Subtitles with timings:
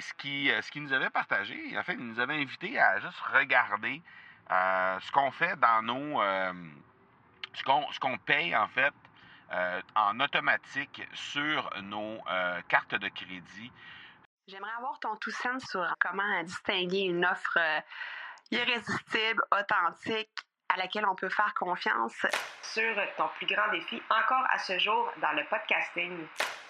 [0.00, 3.20] Ce qui, ce qui nous avait partagé, en fait, il nous avait invité à juste
[3.32, 4.02] regarder
[4.48, 6.22] ce qu'on fait dans nos.
[7.54, 8.94] ce qu'on ce qu'on paye, en fait,
[9.94, 12.22] en automatique sur nos
[12.68, 13.72] cartes de crédit.
[14.46, 17.58] J'aimerais avoir ton tout sens sur comment distinguer une offre
[18.50, 20.30] irrésistible, authentique,
[20.70, 22.26] à laquelle on peut faire confiance.
[22.62, 26.26] Sur ton plus grand défi encore à ce jour dans le podcasting.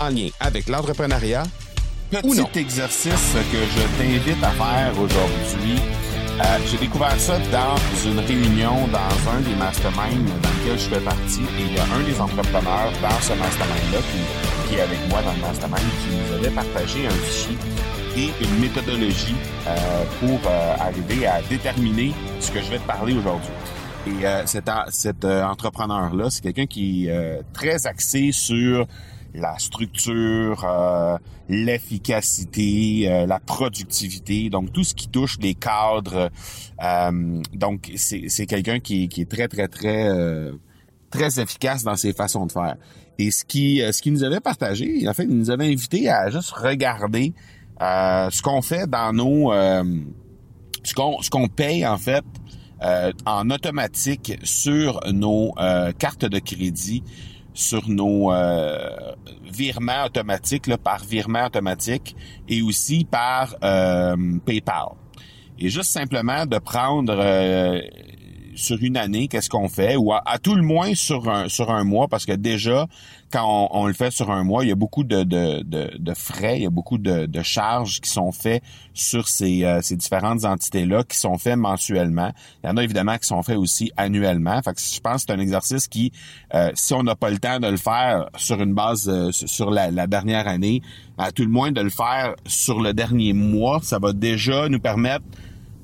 [0.00, 1.44] en lien avec l'entrepreneuriat
[2.10, 5.78] Petit exercice que je t'invite à faire aujourd'hui
[6.40, 7.76] euh, j'ai découvert ça dans
[8.08, 11.42] une réunion, dans un des masterminds dans lequel je fais partie.
[11.58, 13.98] Et il y a un des entrepreneurs dans ce mastermind-là
[14.68, 17.58] qui, est avec moi dans le mastermind qui nous avait partagé un fichier
[18.16, 19.34] et une méthodologie
[19.66, 23.50] euh, pour euh, arriver à déterminer ce que je vais te parler aujourd'hui.
[24.06, 28.86] Et cet, cet entrepreneur-là, c'est quelqu'un qui est très axé sur
[29.34, 36.30] la structure, euh, l'efficacité, euh, la productivité, donc tout ce qui touche les cadres.
[36.82, 40.10] Euh, donc c'est quelqu'un qui, qui, est très très très
[41.10, 42.76] très efficace dans ses façons de faire.
[43.18, 46.30] Et ce qui ce qui nous avait partagé, en fait, il nous avait invité à
[46.30, 47.34] juste regarder
[47.80, 49.52] ce qu'on fait dans nos
[50.84, 52.24] ce qu'on ce qu'on paye en fait
[53.26, 55.52] en automatique sur nos
[55.98, 57.02] cartes de crédit
[57.58, 58.88] sur nos euh,
[59.42, 62.14] virements automatiques, là, par virement automatique
[62.48, 64.90] et aussi par euh, PayPal.
[65.58, 67.80] Et juste simplement de prendre euh,
[68.58, 71.84] sur une année, qu'est-ce qu'on fait, ou à, tout le moins sur un, sur un
[71.84, 72.86] mois, parce que déjà,
[73.30, 76.62] quand on, le fait sur un mois, il y a beaucoup de, de, frais, il
[76.62, 78.62] y a beaucoup de, charges qui sont faits
[78.94, 82.32] sur ces, euh, ces différentes entités-là, qui sont faits mensuellement.
[82.62, 84.60] Il y en a évidemment qui sont faits aussi annuellement.
[84.62, 86.12] Fait que je pense que c'est un exercice qui,
[86.54, 89.70] euh, si on n'a pas le temps de le faire sur une base, euh, sur
[89.70, 90.82] la dernière année,
[91.16, 94.80] à tout le moins de le faire sur le dernier mois, ça va déjà nous
[94.80, 95.24] permettre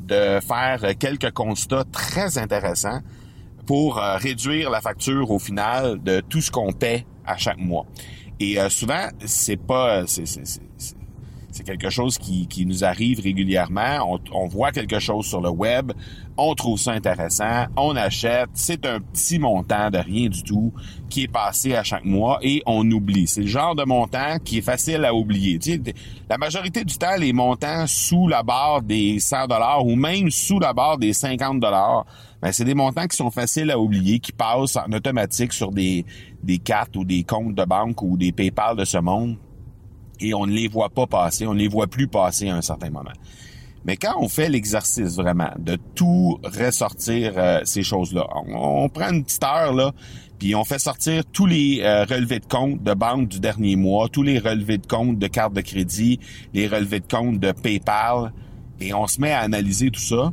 [0.04, 3.00] de faire quelques constats très intéressants
[3.66, 7.86] pour euh, réduire la facture au final de tout ce qu'on paie à chaque mois.
[8.40, 10.60] Et euh, souvent, c'est pas, c'est, c'est
[11.62, 14.18] quelque chose qui, nous arrive régulièrement.
[14.32, 15.92] On, voit quelque chose sur le web,
[16.36, 18.50] on trouve ça intéressant, on achète.
[18.54, 20.72] C'est un petit montant de rien du tout
[21.08, 23.26] qui est passé à chaque mois et on oublie.
[23.26, 25.58] C'est le genre de montant qui est facile à oublier.
[26.28, 30.58] La majorité du temps, les montants sous la barre des 100 dollars ou même sous
[30.58, 32.06] la barre des 50 dollars,
[32.42, 36.04] ben, c'est des montants qui sont faciles à oublier, qui passent en automatique sur des,
[36.42, 39.36] des cartes ou des comptes de banque ou des PayPal de ce monde
[40.20, 42.62] et on ne les voit pas passer, on ne les voit plus passer à un
[42.62, 43.12] certain moment.
[43.84, 49.24] Mais quand on fait l'exercice vraiment de tout ressortir euh, ces choses-là, on, prend une
[49.24, 49.92] petite heure là,
[50.38, 54.08] puis on fait sortir tous les euh, relevés de compte de banque du dernier mois,
[54.08, 56.18] tous les relevés de compte de carte de crédit,
[56.54, 58.32] les relevés de compte de PayPal,
[58.80, 60.32] et on se met à analyser tout ça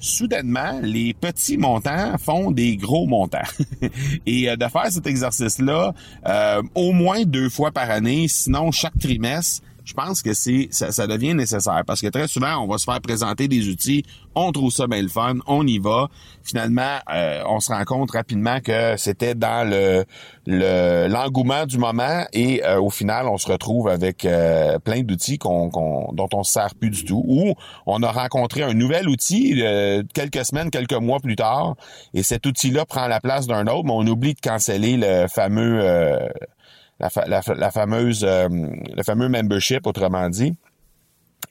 [0.00, 3.38] soudainement, les petits montants font des gros montants.
[4.26, 5.94] Et euh, de faire cet exercice-là
[6.26, 10.92] euh, au moins deux fois par année, sinon chaque trimestre, je pense que c'est ça,
[10.92, 14.04] ça, devient nécessaire parce que très souvent on va se faire présenter des outils,
[14.36, 16.08] on trouve ça bien le fun, on y va.
[16.44, 20.04] Finalement, euh, on se rend compte rapidement que c'était dans le
[20.46, 25.68] l'engouement du moment et euh, au final on se retrouve avec euh, plein d'outils qu'on,
[26.12, 27.54] dont on se sert plus du tout ou
[27.86, 29.62] on a rencontré un nouvel outil
[30.14, 31.76] quelques semaines, quelques mois plus tard
[32.14, 35.80] et cet outil-là prend la place d'un autre, mais on oublie de canceller le fameux
[37.00, 40.54] la, fameuse, euh, le fameux membership, autrement dit.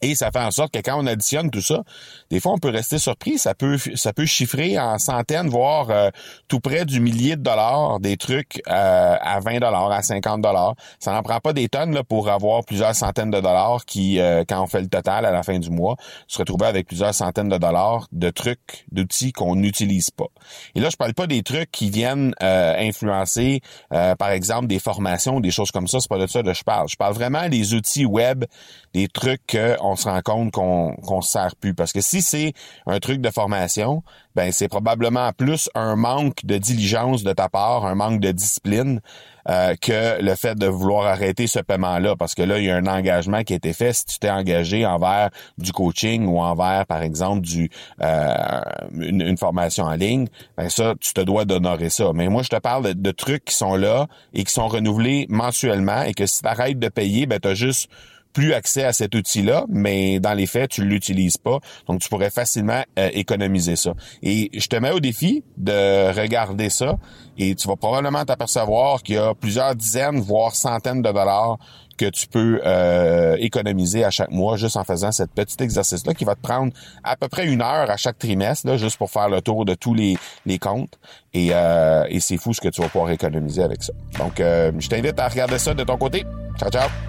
[0.01, 1.83] Et ça fait en sorte que quand on additionne tout ça,
[2.31, 6.09] des fois on peut rester surpris, ça peut ça peut chiffrer en centaines voire euh,
[6.47, 10.75] tout près du millier de dollars des trucs euh, à 20 dollars, à 50 dollars.
[10.99, 14.43] Ça n'en prend pas des tonnes là, pour avoir plusieurs centaines de dollars qui euh,
[14.47, 15.97] quand on fait le total à la fin du mois,
[16.27, 20.27] se retrouver avec plusieurs centaines de dollars de trucs, d'outils qu'on n'utilise pas.
[20.75, 25.51] Et là je parle pas des trucs qui viennent influencer par exemple des formations, des
[25.51, 26.87] choses comme ça, c'est pas de ça que je parle.
[26.87, 28.45] Je parle vraiment des outils web,
[28.93, 31.73] des trucs que on se rend compte qu'on se sert plus.
[31.73, 32.53] Parce que si c'est
[32.85, 34.03] un truc de formation,
[34.35, 39.01] ben c'est probablement plus un manque de diligence de ta part, un manque de discipline
[39.49, 42.75] euh, que le fait de vouloir arrêter ce paiement-là, parce que là, il y a
[42.75, 43.93] un engagement qui a été fait.
[43.93, 47.69] Si tu t'es engagé envers du coaching ou envers, par exemple, du
[48.03, 48.61] euh,
[48.99, 52.11] une, formation en ligne, ben ça, tu te dois d'honorer ça.
[52.13, 56.03] Mais moi, je te parle de, trucs qui sont là et qui sont renouvelés mensuellement
[56.03, 57.89] et que si tu arrêtes de payer, ben tu juste
[58.33, 61.59] plus accès à cet outil-là, mais dans les faits, tu l'utilises pas.
[61.87, 63.93] Donc, tu pourrais facilement euh, économiser ça.
[64.21, 66.97] Et je te mets au défi de regarder ça
[67.37, 71.57] et tu vas probablement t'apercevoir qu'il y a plusieurs dizaines, voire centaines de dollars
[71.97, 76.23] que tu peux euh, économiser à chaque mois juste en faisant cette petit exercice-là qui
[76.23, 76.71] va te prendre
[77.03, 79.73] à peu près une heure à chaque trimestre, là, juste pour faire le tour de
[79.73, 80.97] tous les, les comptes.
[81.33, 83.91] Et, euh, et c'est fou ce que tu vas pouvoir économiser avec ça.
[84.17, 86.23] Donc, je t'invite à regarder ça de ton côté.
[86.57, 87.08] Ciao, ciao!